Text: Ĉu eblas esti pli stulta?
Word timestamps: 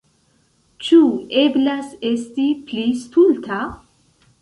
Ĉu 0.87 1.01
eblas 1.43 1.93
esti 2.11 2.49
pli 2.71 2.91
stulta? 3.07 3.65